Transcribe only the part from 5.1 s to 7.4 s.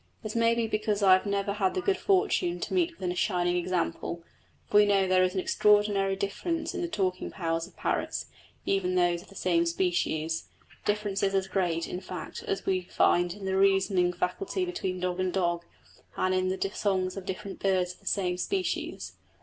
is an extraordinary difference in the talking